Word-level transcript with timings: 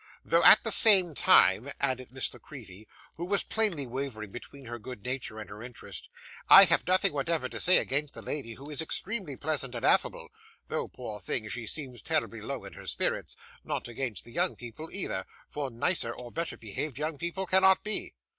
'Though 0.25 0.43
at 0.43 0.63
the 0.63 0.71
same 0.71 1.13
time,' 1.13 1.69
added 1.79 2.11
Miss 2.11 2.33
La 2.33 2.39
Creevy, 2.39 2.87
who 3.17 3.23
was 3.25 3.43
plainly 3.43 3.85
wavering 3.85 4.31
between 4.31 4.65
her 4.65 4.79
good 4.79 5.05
nature 5.05 5.37
and 5.39 5.47
her 5.47 5.61
interest, 5.61 6.09
'I 6.49 6.63
have 6.65 6.87
nothing 6.87 7.13
whatever 7.13 7.47
to 7.47 7.59
say 7.59 7.77
against 7.77 8.15
the 8.15 8.23
lady, 8.23 8.55
who 8.55 8.71
is 8.71 8.81
extremely 8.81 9.37
pleasant 9.37 9.75
and 9.75 9.85
affable, 9.85 10.29
though, 10.69 10.87
poor 10.87 11.19
thing, 11.19 11.47
she 11.49 11.67
seems 11.67 12.01
terribly 12.01 12.41
low 12.41 12.63
in 12.65 12.73
her 12.73 12.87
spirits; 12.87 13.37
nor 13.63 13.79
against 13.87 14.23
the 14.25 14.31
young 14.31 14.55
people 14.55 14.89
either, 14.91 15.23
for 15.47 15.69
nicer, 15.69 16.11
or 16.11 16.31
better 16.31 16.57
behaved 16.57 16.97
young 16.97 17.19
people 17.19 17.45
cannot 17.45 17.83
be. 17.83 18.15